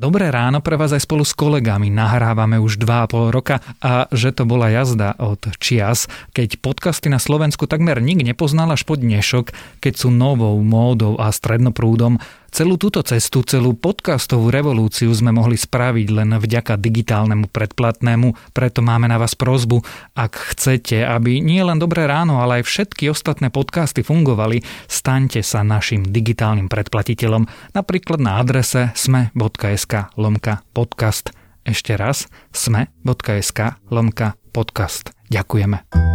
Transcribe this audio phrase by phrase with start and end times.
[0.00, 1.92] Dobré ráno pre vás aj spolu s kolegami.
[1.92, 7.68] Nahrávame už 2,5 roka a že to bola jazda od čias, keď podcasty na Slovensku
[7.68, 12.16] takmer nik nepoznal až po dnešok, keď sú novou módou a strednoprúdom
[12.50, 19.06] Celú túto cestu, celú podcastovú revolúciu sme mohli spraviť len vďaka digitálnemu predplatnému, preto máme
[19.06, 19.86] na vás prozbu,
[20.18, 25.62] ak chcete, aby nie len Dobré ráno, ale aj všetky ostatné podcasty fungovali, staňte sa
[25.62, 31.30] našim digitálnym predplatiteľom, napríklad na adrese sme.sk lomka podcast.
[31.62, 35.14] Ešte raz sme.sk lomka podcast.
[35.30, 36.09] Ďakujeme.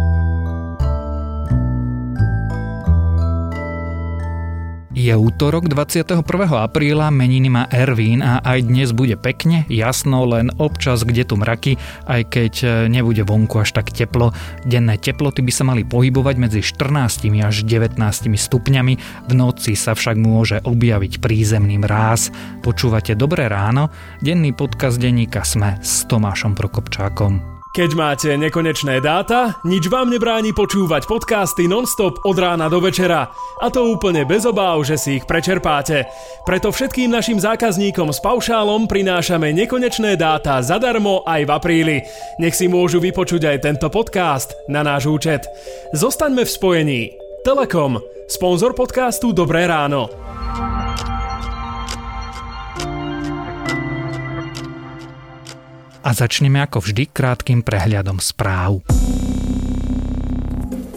[5.06, 6.18] Je útorok 21.
[6.58, 11.78] apríla, meniny má Ervín a aj dnes bude pekne, jasno, len občas kde tu mraky,
[12.10, 14.34] aj keď e, nebude vonku až tak teplo.
[14.66, 18.02] Denné teploty by sa mali pohybovať medzi 14 až 19
[18.34, 18.94] stupňami,
[19.30, 22.34] v noci sa však môže objaviť prízemný mráz.
[22.66, 27.55] Počúvate Dobré ráno, denný podcast denníka Sme s Tomášom Prokopčákom.
[27.76, 33.28] Keď máte nekonečné dáta, nič vám nebráni počúvať podcasty nonstop od rána do večera.
[33.60, 36.08] A to úplne bez obáv, že si ich prečerpáte.
[36.48, 41.98] Preto všetkým našim zákazníkom s paušálom prinášame nekonečné dáta zadarmo aj v apríli.
[42.40, 45.44] Nech si môžu vypočuť aj tento podcast na náš účet.
[45.92, 47.02] Zostaňme v spojení.
[47.44, 50.08] Telekom, sponzor podcastu Dobré ráno.
[56.06, 58.86] A začneme ako vždy krátkým prehľadom správ.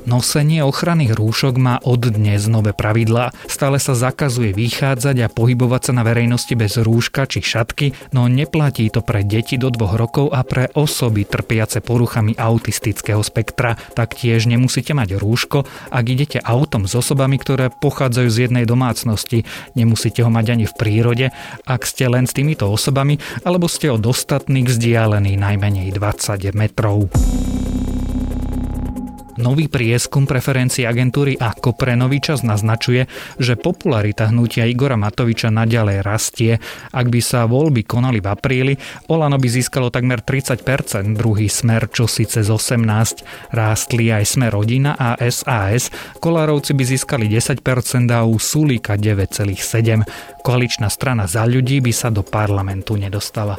[0.09, 3.29] Nosenie ochranných rúšok má od dnes nové pravidlá.
[3.45, 8.89] Stále sa zakazuje vychádzať a pohybovať sa na verejnosti bez rúška či šatky, no neplatí
[8.89, 13.77] to pre deti do dvoch rokov a pre osoby trpiace poruchami autistického spektra.
[13.93, 19.45] Taktiež nemusíte mať rúško, ak idete autom s osobami, ktoré pochádzajú z jednej domácnosti.
[19.77, 21.25] Nemusíte ho mať ani v prírode,
[21.69, 27.13] ak ste len s týmito osobami, alebo ste od ostatných vzdialení najmenej 20 metrov.
[29.39, 33.07] Nový prieskum preferencií agentúry ako pre nový čas naznačuje,
[33.39, 36.59] že popularita hnutia Igora Matoviča naďalej rastie.
[36.91, 38.73] Ak by sa voľby konali v apríli,
[39.07, 44.99] Olano by získalo takmer 30%, druhý smer čo síce z 18, rástli aj smer rodina
[44.99, 45.87] a SAS,
[46.19, 47.63] Kolárovci by získali 10%
[48.11, 50.43] a u Sulíka 9,7.
[50.43, 53.55] Koaličná strana za ľudí by sa do parlamentu nedostala.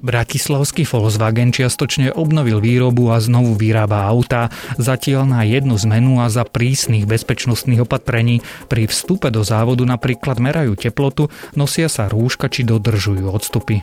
[0.00, 4.48] Bratislavský Volkswagen čiastočne obnovil výrobu a znovu vyrába auta,
[4.78, 8.40] zatiaľ na jednu zmenu a za prísnych bezpečnostných opatrení.
[8.70, 13.82] Pri vstupe do závodu napríklad merajú teplotu, nosia sa rúška či dodržujú odstupy.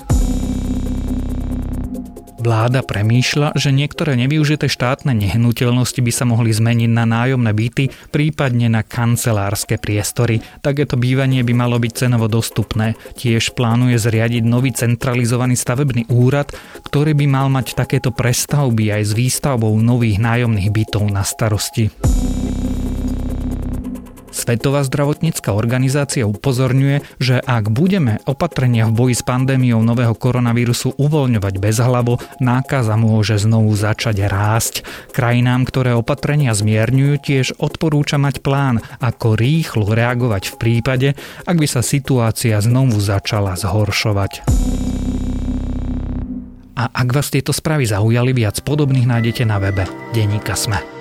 [2.45, 8.69] Vláda premýšľa, že niektoré nevyužité štátne nehnuteľnosti by sa mohli zmeniť na nájomné byty, prípadne
[8.69, 10.45] na kancelárske priestory.
[10.61, 12.94] Takéto bývanie by malo byť cenovo dostupné.
[13.17, 16.53] Tiež plánuje zriadiť nový centralizovaný stavebný úrad,
[16.85, 21.89] ktorý by mal mať takéto prestavby aj s výstavbou nových nájomných bytov na starosti.
[24.45, 31.57] Svetová zdravotnícka organizácia upozorňuje, že ak budeme opatrenia v boji s pandémiou nového koronavírusu uvoľňovať
[31.57, 34.85] bezhlavo, nákaza môže znovu začať rásť.
[35.09, 41.09] Krajinám, ktoré opatrenia zmierňujú, tiež odporúča mať plán, ako rýchlo reagovať v prípade,
[41.50, 44.45] ak by sa situácia znovu začala zhoršovať.
[46.77, 50.94] A ak vás tieto správy zaujali, viac podobných nájdete na webe Deníka Sme.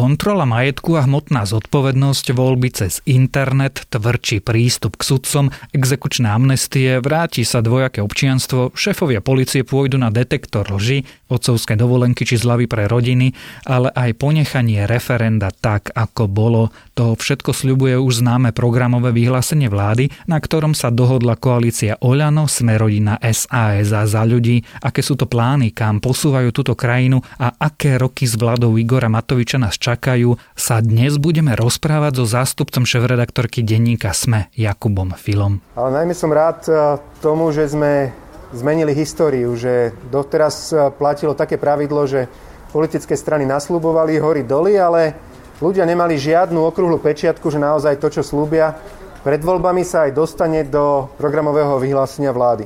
[0.00, 7.44] Kontrola majetku a hmotná zodpovednosť, voľby cez internet, tvrdší prístup k sudcom, exekučné amnestie, vráti
[7.44, 13.36] sa dvojaké občianstvo, šéfovia policie pôjdu na detektor lži, otcovské dovolenky či zlavy pre rodiny,
[13.68, 16.72] ale aj ponechanie referenda tak, ako bolo.
[17.00, 23.16] To všetko sľubuje už známe programové vyhlásenie vlády, na ktorom sa dohodla koalícia Oľano, Smerodina,
[23.24, 28.28] SAS a za ľudí, aké sú to plány, kam posúvajú túto krajinu a aké roky
[28.28, 34.52] s vládou Igora Matoviča nás čakajú sa dnes budeme rozprávať so zástupcom šéf-redaktorky denníka SME
[34.52, 35.64] Jakubom Filom.
[35.80, 38.12] Ale najmä som rád e, tomu, že sme
[38.52, 42.28] zmenili históriu, že doteraz e, platilo také pravidlo, že
[42.76, 45.29] politické strany nasľubovali hory doly, ale
[45.60, 48.74] ľudia nemali žiadnu okrúhlu pečiatku, že naozaj to, čo slúbia,
[49.20, 52.64] pred voľbami sa aj dostane do programového vyhlásenia vlády.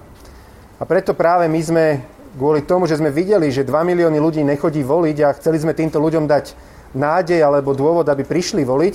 [0.79, 1.85] A preto práve my sme
[2.39, 5.99] kvôli tomu, že sme videli, že 2 milióny ľudí nechodí voliť a chceli sme týmto
[5.99, 6.55] ľuďom dať
[6.95, 8.95] nádej alebo dôvod, aby prišli voliť,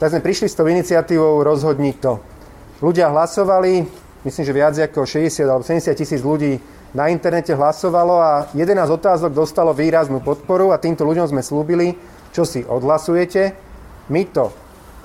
[0.00, 2.20] tak sme prišli s tou iniciatívou Rozhodni to.
[2.80, 3.84] Ľudia hlasovali,
[4.24, 6.56] myslím, že viac ako 60 alebo 70 tisíc ľudí
[6.96, 11.96] na internete hlasovalo a 11 otázok dostalo výraznú podporu a týmto ľuďom sme slúbili,
[12.34, 13.54] čo si odhlasujete.
[14.10, 14.50] My to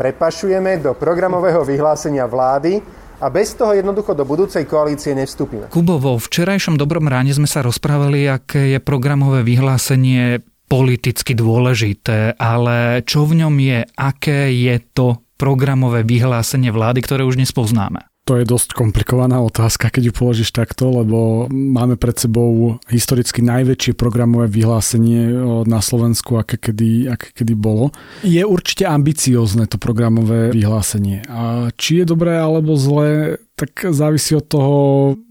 [0.01, 2.81] prepašujeme do programového vyhlásenia vlády
[3.21, 5.69] a bez toho jednoducho do budúcej koalície nevstúpime.
[5.69, 13.03] Kubo, vo včerajšom dobrom ráne sme sa rozprávali, aké je programové vyhlásenie politicky dôležité, ale
[13.05, 18.09] čo v ňom je, aké je to programové vyhlásenie vlády, ktoré už dnes poznáme?
[18.29, 23.97] To je dosť komplikovaná otázka, keď ju položíš takto, lebo máme pred sebou historicky najväčšie
[23.97, 25.33] programové vyhlásenie
[25.65, 27.89] na Slovensku, aké kedy, aké kedy bolo.
[28.21, 31.25] Je určite ambiciozne to programové vyhlásenie.
[31.25, 34.77] A či je dobré alebo zlé, tak závisí od toho,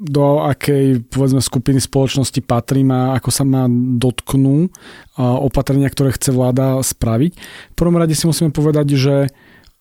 [0.02, 4.74] do akej povedzme skupiny spoločnosti patrím a ako sa má dotknú
[5.22, 7.32] opatrenia, ktoré chce vláda spraviť.
[7.72, 9.30] V prvom rade si musíme povedať, že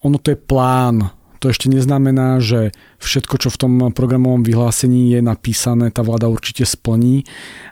[0.05, 5.21] ono to je plán to ešte neznamená, že všetko, čo v tom programovom vyhlásení je
[5.21, 7.23] napísané, tá vláda určite splní.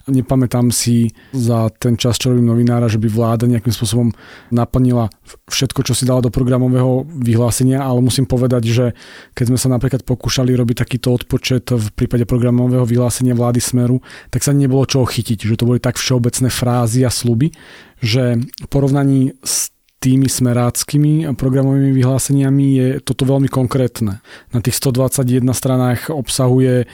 [0.05, 4.09] Nepamätám si za ten čas, čo robím novinára, že by vláda nejakým spôsobom
[4.53, 5.09] naplnila
[5.49, 8.85] všetko, čo si dala do programového vyhlásenia, ale musím povedať, že
[9.33, 14.45] keď sme sa napríklad pokúšali robiť takýto odpočet v prípade programového vyhlásenia vlády Smeru, tak
[14.45, 17.51] sa nebolo čoho chytiť, že to boli tak všeobecné frázy a sluby,
[17.99, 19.74] že v porovnaní s
[20.05, 24.21] tými smeráckými programovými vyhláseniami je toto veľmi konkrétne.
[24.53, 26.85] Na tých 121 stranách obsahuje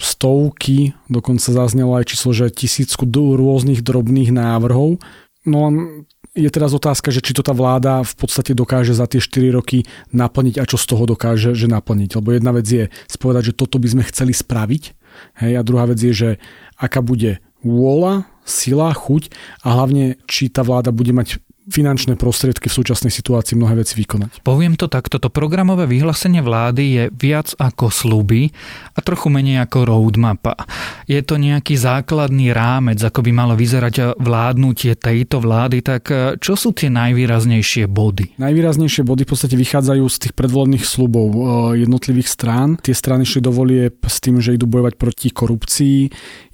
[0.00, 4.96] stovky, dokonca zaznelo aj číslo, že tisícku rôznych drobných návrhov.
[5.44, 5.60] No
[6.36, 9.84] je teraz otázka, že či to tá vláda v podstate dokáže za tie 4 roky
[10.16, 12.16] naplniť a čo z toho dokáže že naplniť.
[12.16, 14.82] Lebo jedna vec je spovedať, že toto by sme chceli spraviť.
[15.44, 16.30] Hej, a druhá vec je, že
[16.76, 19.32] aká bude vôľa, sila, chuť
[19.64, 24.46] a hlavne, či tá vláda bude mať finančné prostriedky v súčasnej situácii mnohé veci vykonať.
[24.46, 28.54] Poviem to takto, to programové vyhlásenie vlády je viac ako sluby
[28.94, 30.54] a trochu menej ako roadmapa.
[31.10, 36.54] Je to nejaký základný rámec, ako by malo vyzerať vládnutie tejto vlády, tak eh, čo
[36.54, 38.38] sú tie najvýraznejšie body?
[38.38, 41.42] Najvýraznejšie body v podstate vychádzajú z tých predvolných slubov eh,
[41.82, 42.78] jednotlivých strán.
[42.78, 45.98] Tie strany šli do volieb s tým, že idú bojovať proti korupcii,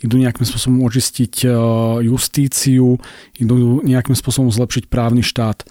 [0.00, 1.52] idú nejakým spôsobom očistiť eh,
[2.08, 2.96] justíciu,
[3.36, 5.66] idú nejakým spôsobom zlepšiť právo právny štát.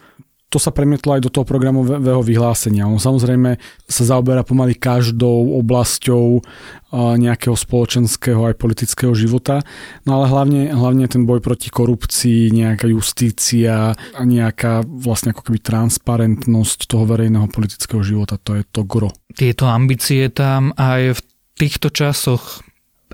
[0.51, 2.83] To sa premietlo aj do toho programového vyhlásenia.
[2.83, 3.55] On samozrejme
[3.87, 6.43] sa zaoberá pomaly každou oblasťou
[6.91, 9.63] nejakého spoločenského aj politického života,
[10.03, 15.63] no ale hlavne, hlavne ten boj proti korupcii, nejaká justícia a nejaká vlastne ako keby
[15.63, 18.35] transparentnosť toho verejného politického života.
[18.43, 19.15] To je to gro.
[19.31, 21.19] Tieto ambície tam aj v
[21.55, 22.59] týchto časoch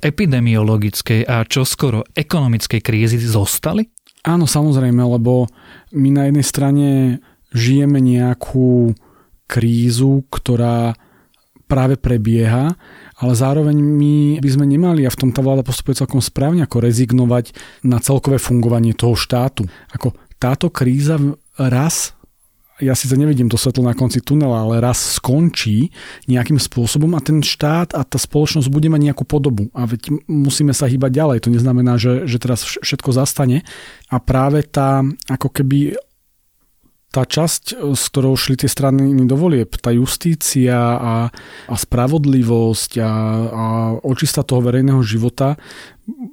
[0.01, 3.93] epidemiologickej a čoskoro ekonomickej krízy zostali?
[4.27, 5.47] Áno, samozrejme, lebo
[5.95, 6.87] my na jednej strane
[7.55, 8.91] žijeme nejakú
[9.47, 10.99] krízu, ktorá
[11.67, 12.75] práve prebieha,
[13.19, 16.83] ale zároveň my by sme nemali, a v tom tá vláda postupuje celkom správne, ako
[16.83, 17.55] rezignovať
[17.87, 19.67] na celkové fungovanie toho štátu.
[19.95, 21.15] Ako táto kríza
[21.55, 22.16] raz
[22.77, 25.89] ja síce nevidím to svetlo na konci tunela, ale raz skončí
[26.29, 29.73] nejakým spôsobom a ten štát a tá spoločnosť bude mať nejakú podobu.
[29.73, 31.37] A veď musíme sa hýbať ďalej.
[31.45, 33.65] To neznamená, že, že teraz všetko zastane.
[34.13, 35.97] A práve tá ako keby
[37.17, 41.33] tá časť, s ktorou šli tie strany do volieb, tá justícia a,
[41.65, 43.11] a spravodlivosť a,
[43.49, 43.65] a
[44.05, 45.57] očista toho verejného života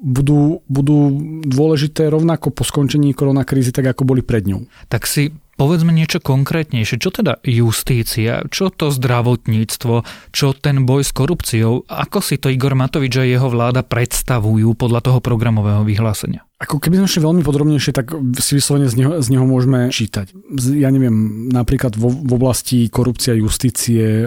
[0.04, 1.08] budú, budú
[1.48, 4.68] dôležité rovnako po skončení koronakrízy, tak ako boli pred ňou.
[4.92, 6.98] Tak si Povedzme niečo konkrétnejšie.
[6.98, 8.42] Čo teda justícia?
[8.50, 10.02] Čo to zdravotníctvo?
[10.34, 11.86] Čo ten boj s korupciou?
[11.86, 16.42] Ako si to Igor Matovič a jeho vláda predstavujú podľa toho programového vyhlásenia?
[16.54, 20.30] Ako keby sme šli veľmi podrobnejšie, tak si vyslovene z neho, z neho môžeme čítať.
[20.78, 24.22] Ja neviem, napríklad vo, v oblasti korupcia justície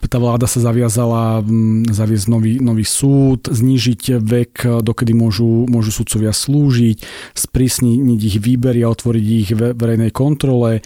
[0.00, 1.44] tá vláda sa zaviazala
[1.92, 7.04] zaviesť nový, nový súd, znížiť vek, dokedy môžu, môžu sudcovia slúžiť,
[7.36, 10.80] sprísniť ich výbery a otvoriť ich verejnej kontrole,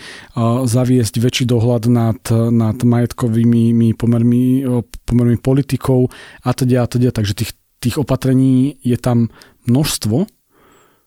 [0.67, 2.21] zaviesť väčší dohľad nad,
[2.51, 4.67] nad majetkovými pomermi,
[5.07, 6.11] pomermi politikov
[6.43, 7.15] a teda a teda.
[7.15, 9.31] Takže tých, tých opatrení je tam
[9.71, 10.36] množstvo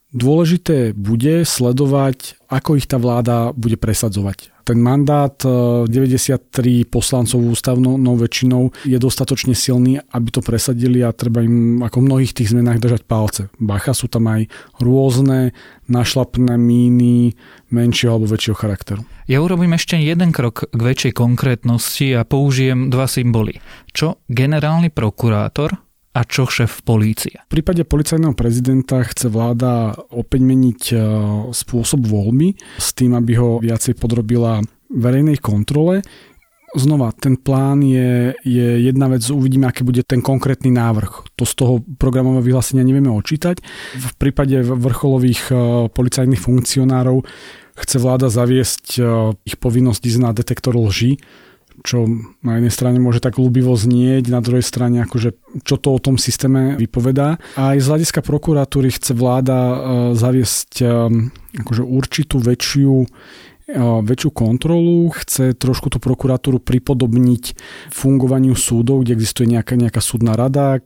[0.10, 4.50] Dôležité bude sledovať, ako ich tá vláda bude presadzovať.
[4.66, 11.46] Ten mandát 93 e, poslancov ústavnou väčšinou je dostatočne silný, aby to presadili a treba
[11.46, 13.42] im ako v mnohých tých zmenách držať palce.
[13.62, 14.50] Bacha sú tam aj
[14.82, 15.54] rôzne
[15.86, 17.38] našlapné míny
[17.70, 19.02] menšieho alebo väčšieho charakteru.
[19.30, 23.62] Ja urobím ešte jeden krok k väčšej konkrétnosti a použijem dva symboly.
[23.94, 25.89] Čo generálny prokurátor
[26.20, 27.40] a čo šéf polície?
[27.48, 30.96] V prípade policajného prezidenta chce vláda opäť meniť e,
[31.56, 34.60] spôsob voľby s tým, aby ho viacej podrobila
[34.92, 36.04] verejnej kontrole.
[36.76, 41.34] Znova, ten plán je, je jedna vec, uvidíme, aký bude ten konkrétny návrh.
[41.40, 43.64] To z toho programového vyhlásenia nevieme očítať.
[43.98, 45.50] V prípade vrcholových
[45.90, 47.26] policajných funkcionárov
[47.74, 49.02] chce vláda zaviesť
[49.50, 51.18] ich povinnosť ísť na detektor lží,
[51.84, 52.08] čo
[52.44, 56.16] na jednej strane môže tak ľúbivo znieť, na druhej strane akože čo to o tom
[56.20, 57.40] systéme vypovedá.
[57.56, 59.76] A aj z hľadiska prokuratúry chce vláda e,
[60.16, 60.86] zaviesť e,
[61.64, 63.08] akože určitú väčšiu
[63.78, 67.44] väčšiu kontrolu, chce trošku tú prokuratúru pripodobniť
[67.94, 70.82] fungovaniu súdov, kde existuje nejaká, nejaká súdna rada,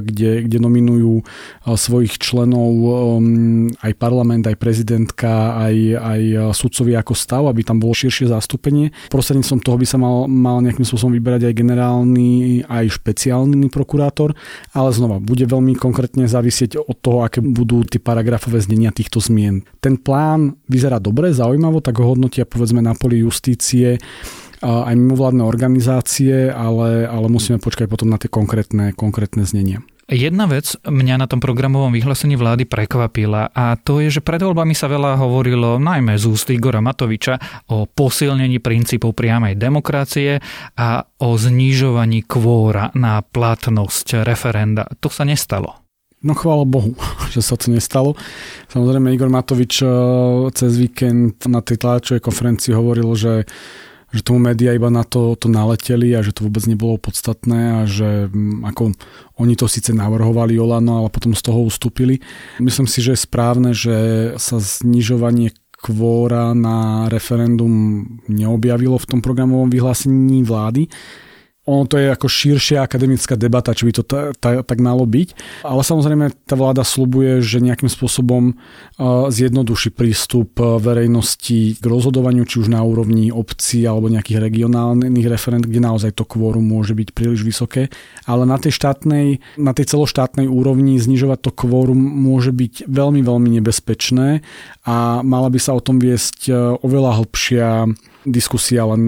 [0.00, 1.24] kde, kde nominujú
[1.66, 6.20] svojich členov um, aj parlament, aj prezidentka, aj, aj
[6.56, 8.94] sudcovia ako stav, aby tam bolo širšie zastúpenie.
[9.12, 14.32] Prostredníctvom toho by sa mal, mal nejakým spôsobom vyberať aj generálny, aj špeciálny prokurátor,
[14.72, 19.66] ale znova, bude veľmi konkrétne závisieť od toho, aké budú tie paragrafové znenia týchto zmien.
[19.82, 23.98] Ten plán vyzerá dobre, zaujímavo, tak ho hodnotia povedzme na poli justície
[24.62, 29.82] aj mimovládne organizácie, ale, ale musíme počkať potom na tie konkrétne, konkrétne znenia.
[30.06, 34.70] Jedna vec mňa na tom programovom vyhlásení vlády prekvapila a to je, že pred voľbami
[34.70, 40.38] sa veľa hovorilo, najmä z úst Igora Matoviča, o posilnení princípov priamej demokracie
[40.78, 44.86] a o znižovaní kvóra na platnosť referenda.
[45.02, 45.81] To sa nestalo.
[46.22, 46.94] No chvála Bohu,
[47.34, 48.14] že sa to nestalo.
[48.70, 49.90] Samozrejme Igor Matovič eh,
[50.54, 53.44] cez víkend na tej tlačovej konferencii hovoril, že
[54.12, 57.88] že tomu média iba na to, to naleteli a že to vôbec nebolo podstatné a
[57.88, 58.92] že mm, ako
[59.40, 62.20] oni to síce navrhovali Olano, ale potom z toho ustúpili.
[62.60, 63.96] Myslím si, že je správne, že
[64.36, 70.86] sa znižovanie kvóra na referendum neobjavilo v tom programovom vyhlásení vlády
[71.62, 75.62] ono to je ako širšia akademická debata, či by to ta, ta, tak malo byť.
[75.62, 78.58] Ale samozrejme tá vláda slubuje, že nejakým spôsobom
[79.30, 85.78] zjednoduší prístup verejnosti k rozhodovaniu, či už na úrovni obcí alebo nejakých regionálnych referent, kde
[85.78, 87.94] naozaj to kvórum môže byť príliš vysoké.
[88.26, 93.48] Ale na tej štátnej, na tej celoštátnej úrovni znižovať to kvórum môže byť veľmi, veľmi
[93.62, 94.42] nebezpečné
[94.82, 96.50] a mala by sa o tom viesť
[96.82, 97.86] oveľa hlbšia
[98.22, 98.98] diskusia, ale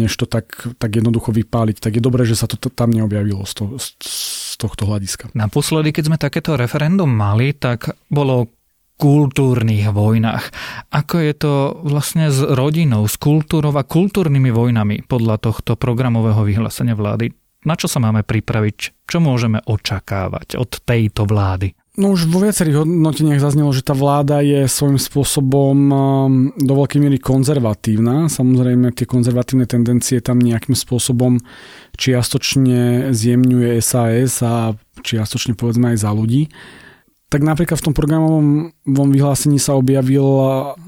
[0.00, 3.52] než to tak, tak jednoducho vypáliť, tak je dobré, že sa to tam neobjavilo z,
[3.56, 5.32] to, z tohto hľadiska.
[5.36, 8.48] Naposledy, keď sme takéto referendum mali, tak bolo
[9.02, 10.44] kultúrnych vojnách.
[10.94, 11.52] Ako je to
[11.82, 17.34] vlastne s rodinou, s kultúrou a kultúrnymi vojnami podľa tohto programového vyhlásenia vlády?
[17.66, 19.06] Na čo sa máme pripraviť?
[19.06, 21.74] Čo môžeme očakávať od tejto vlády?
[21.92, 26.96] No už vo viacerých hodnoteniach zaznelo, že tá vláda je svojím spôsobom um, do veľkej
[26.96, 28.32] miery konzervatívna.
[28.32, 31.36] Samozrejme tie konzervatívne tendencie tam nejakým spôsobom
[32.00, 34.72] čiastočne zjemňuje SAS a
[35.04, 36.48] čiastočne povedzme aj za ľudí
[37.32, 40.20] tak napríklad v tom programovom vyhlásení sa objavil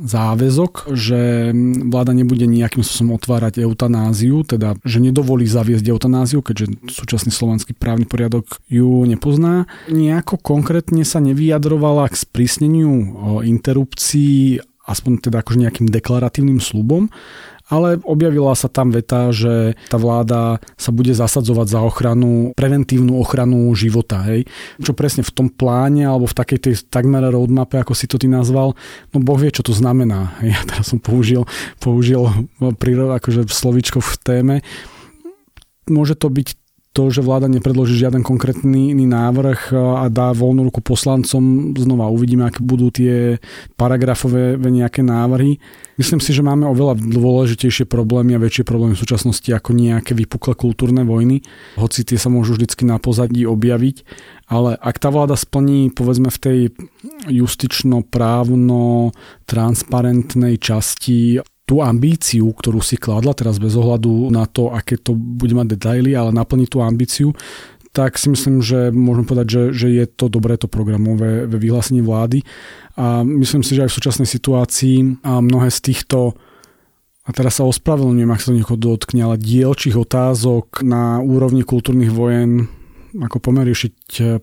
[0.05, 1.49] záväzok, že
[1.89, 8.05] vláda nebude nejakým spôsobom otvárať eutanáziu, teda že nedovolí zaviesť eutanáziu, keďže súčasný slovenský právny
[8.05, 9.65] poriadok ju nepozná.
[9.89, 12.93] Nejako konkrétne sa nevyjadrovala k sprísneniu
[13.41, 17.09] interrupcií aspoň teda akože nejakým deklaratívnym slubom,
[17.75, 23.75] ale objavila sa tam veta, že tá vláda sa bude zasadzovať za ochranu, preventívnu ochranu
[23.75, 24.23] života.
[24.31, 24.47] Hej.
[24.79, 28.31] Čo presne v tom pláne alebo v takej tej takmer roadmape, ako si to ty
[28.31, 28.79] nazval,
[29.11, 30.31] no Boh vie, čo to znamená.
[30.55, 31.51] Ja teraz som použil,
[31.83, 32.31] použil
[32.63, 34.57] akože slovičko v téme.
[35.91, 36.64] Môže to byť
[36.95, 42.63] to, že vláda nepredloží žiaden konkrétny návrh a dá voľnú ruku poslancom, znova uvidíme, aké
[42.63, 43.43] budú tie
[43.75, 45.59] paragrafové nejaké návrhy.
[45.99, 50.55] Myslím si, že máme oveľa dôležitejšie problémy a väčšie problémy v súčasnosti ako nejaké vypuklé
[50.55, 51.43] kultúrne vojny,
[51.75, 54.07] hoci tie sa môžu vždy na pozadí objaviť,
[54.47, 56.59] ale ak tá vláda splní povedzme v tej
[57.27, 59.11] justično-právno
[59.51, 65.57] transparentnej časti tú ambíciu, ktorú si kladla teraz bez ohľadu na to, aké to bude
[65.57, 67.33] mať detaily, ale naplniť tú ambíciu,
[67.95, 72.43] tak si myslím, že môžem povedať, že, že je to dobré to programové vyhlásenie vlády.
[72.99, 76.35] A myslím si, že aj v súčasnej situácii a mnohé z týchto
[77.25, 82.13] a teraz sa ospravedlňujem, ak sa to niekoho dotkne, ale dielčích otázok na úrovni kultúrnych
[82.13, 82.69] vojen
[83.17, 83.95] ako pomeriešiť,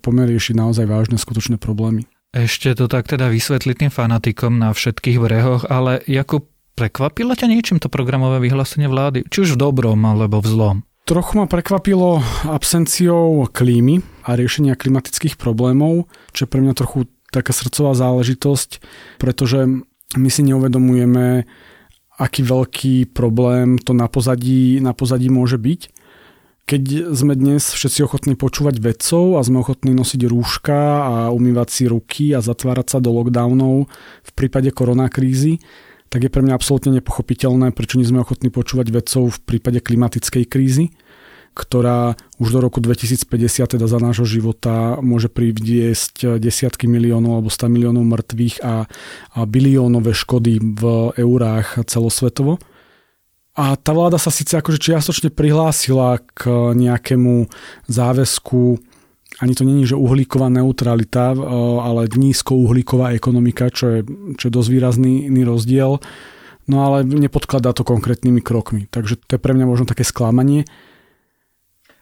[0.01, 2.08] pomeriešiť naozaj vážne skutočné problémy.
[2.32, 6.48] Ešte to tak teda vysvetliť tým fanatikom na všetkých brehoch, ale Jakub,
[6.82, 9.30] Prekvapilo ťa niečím to programové vyhlásenie vlády?
[9.30, 10.78] Či už v dobrom alebo v zlom?
[11.06, 17.54] Trochu ma prekvapilo absenciou klímy a riešenia klimatických problémov, čo je pre mňa trochu taká
[17.54, 18.82] srdcová záležitosť,
[19.22, 19.70] pretože
[20.18, 21.46] my si neuvedomujeme,
[22.18, 25.94] aký veľký problém to na pozadí, na pozadí môže byť.
[26.66, 31.84] Keď sme dnes všetci ochotní počúvať vedcov a sme ochotní nosiť rúška a umývať si
[31.86, 33.86] ruky a zatvárať sa do lockdownov
[34.26, 35.62] v prípade koronakrízy,
[36.12, 40.44] tak je pre mňa absolútne nepochopiteľné, prečo nie sme ochotní počúvať vedcov v prípade klimatickej
[40.44, 40.91] krízy,
[41.56, 47.72] ktorá už do roku 2050, teda za nášho života, môže priviesť desiatky miliónov alebo 100
[47.72, 48.91] miliónov mŕtvych a,
[49.36, 52.60] a biliónové škody v eurách celosvetovo.
[53.56, 57.51] A tá vláda sa síce akože čiastočne prihlásila k nejakému
[57.88, 58.80] záväzku,
[59.40, 61.32] ani to není, že uhlíková neutralita,
[61.82, 64.00] ale nízkouhlíková ekonomika, čo je,
[64.36, 66.04] čo je dosť výrazný rozdiel.
[66.68, 68.92] No ale nepodkladá to konkrétnymi krokmi.
[68.92, 70.68] Takže to je pre mňa možno také sklamanie.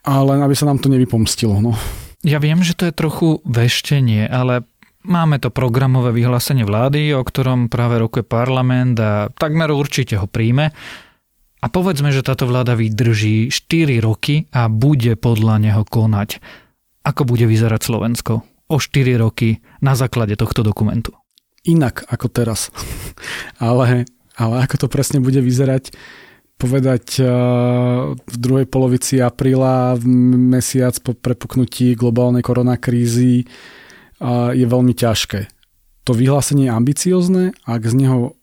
[0.01, 1.61] Ale aby sa nám to nevypomstilo.
[1.61, 1.77] No.
[2.25, 4.65] Ja viem, že to je trochu veštenie, ale
[4.99, 10.75] Máme to programové vyhlásenie vlády, o ktorom práve rokuje parlament a takmer určite ho príjme.
[11.63, 16.43] A povedzme, že táto vláda vydrží 4 roky a bude podľa neho konať.
[17.09, 21.17] Ako bude vyzerať Slovensko o 4 roky na základe tohto dokumentu?
[21.65, 22.69] Inak ako teraz.
[23.57, 24.05] ale,
[24.37, 25.89] ale ako to presne bude vyzerať,
[26.61, 27.27] povedať eh,
[28.13, 30.05] v druhej polovici apríla, v
[30.53, 35.49] mesiac po prepuknutí globálnej koronakrízy, eh, je veľmi ťažké.
[36.05, 38.37] To vyhlásenie je ambiciozne, ak z neho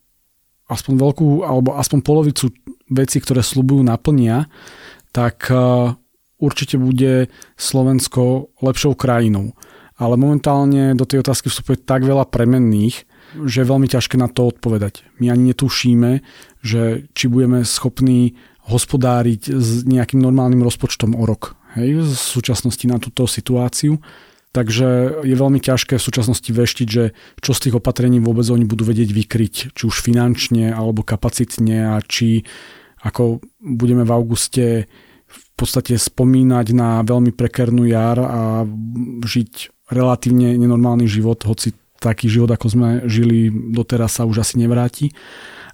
[0.67, 2.51] aspoň veľkú alebo aspoň polovicu
[2.91, 4.51] vecí, ktoré slubujú naplnia,
[5.15, 5.57] tak e,
[6.39, 9.57] určite bude Slovensko lepšou krajinou.
[9.97, 13.09] Ale momentálne do tej otázky vstupuje tak veľa premenných,
[13.49, 15.09] že je veľmi ťažké na to odpovedať.
[15.19, 16.21] My ani netušíme,
[16.61, 18.37] že či budeme schopní
[18.69, 21.57] hospodáriť s nejakým normálnym rozpočtom o rok.
[21.79, 24.01] Hej, v súčasnosti na túto situáciu.
[24.53, 27.13] Takže je veľmi ťažké v súčasnosti veštiť, že
[27.45, 32.01] čo z tých opatrení vôbec oni budú vedieť vykryť, či už finančne alebo kapacitne a
[32.01, 32.49] či
[33.05, 34.65] ako budeme v auguste
[35.57, 38.69] v podstate spomínať na veľmi prekernú jar a
[39.25, 45.17] žiť relatívne nenormálny život, hoci taký život, ako sme žili doteraz sa už asi nevráti.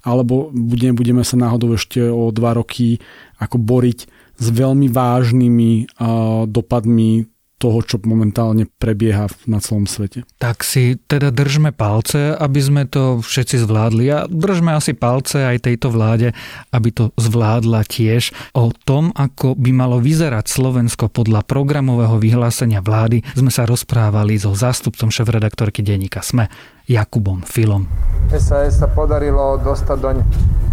[0.06, 3.02] Alebo budeme, sa náhodou ešte o dva roky
[3.42, 4.06] ako boriť
[4.38, 5.98] s veľmi vážnymi
[6.46, 7.26] dopadmi
[7.62, 10.26] toho, čo momentálne prebieha na celom svete.
[10.42, 15.70] Tak si teda držme palce, aby sme to všetci zvládli a držme asi palce aj
[15.70, 16.34] tejto vláde,
[16.74, 18.34] aby to zvládla tiež.
[18.58, 24.50] O tom, ako by malo vyzerať Slovensko podľa programového vyhlásenia vlády, sme sa rozprávali so
[24.50, 26.50] zástupcom šéf-redaktorky denníka SME,
[26.90, 27.86] Jakubom Filom.
[28.34, 30.16] SAS sa podarilo dostať doň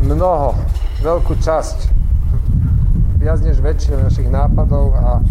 [0.10, 0.58] mnoho,
[1.06, 2.09] veľkú časť
[3.30, 5.22] viac než väčšinu našich nápadov a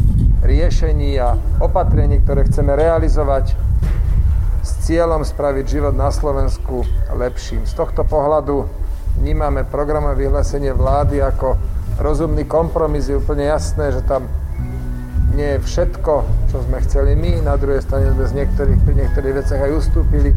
[0.46, 3.58] riešení a opatrení, ktoré chceme realizovať
[4.62, 7.66] s cieľom spraviť život na Slovensku lepším.
[7.66, 8.70] Z tohto pohľadu
[9.18, 11.58] vnímame programové vyhlásenie vlády ako
[11.98, 13.10] rozumný kompromis.
[13.10, 14.30] Je úplne jasné, že tam
[15.34, 16.22] nie je všetko,
[16.54, 20.30] čo sme chceli my, na druhej strane sme z niektorých, pri niektorých veciach aj ustúpili,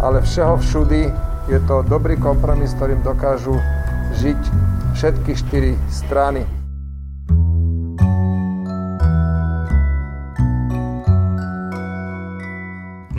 [0.00, 1.12] ale všeho všudy
[1.52, 3.60] je to dobrý kompromis, ktorým dokážu
[4.24, 4.40] žiť
[4.96, 6.63] všetky štyri strany.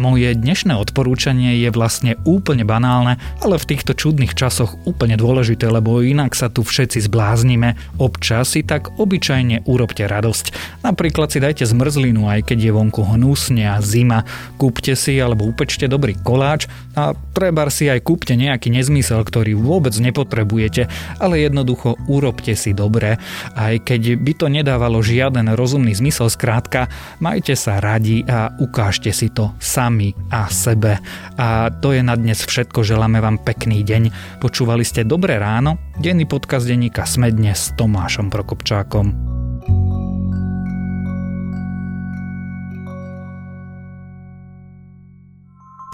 [0.05, 5.97] Moje dnešné odporúčanie je vlastne úplne banálne, ale v týchto čudných časoch úplne dôležité, lebo
[5.97, 7.73] inak sa tu všetci zbláznime.
[7.97, 10.77] Občas si tak obyčajne urobte radosť.
[10.85, 14.29] Napríklad si dajte zmrzlinu, aj keď je vonku hnusne a zima.
[14.61, 19.97] Kúpte si alebo upečte dobrý koláč a trebar si aj kúpte nejaký nezmysel, ktorý vôbec
[19.97, 20.85] nepotrebujete,
[21.17, 23.17] ale jednoducho urobte si dobre.
[23.57, 29.33] Aj keď by to nedávalo žiaden rozumný zmysel, skrátka, majte sa radi a ukážte si
[29.33, 30.99] to sami sami a sebe.
[31.39, 32.83] A to je na dnes všetko.
[32.83, 34.11] Želáme vám pekný deň.
[34.43, 39.15] Počúvali ste Dobré ráno, denný podcast denníka Sme dnes s Tomášom Prokopčákom.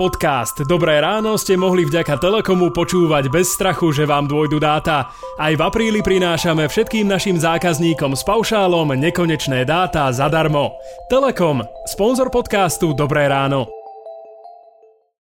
[0.01, 5.13] Podcast Dobré ráno ste mohli vďaka Telekomu počúvať bez strachu, že vám dôjdu dáta.
[5.37, 10.73] Aj v apríli prinášame všetkým našim zákazníkom s paušálom nekonečné dáta zadarmo.
[11.05, 13.80] Telekom, sponzor podcastu Dobré ráno.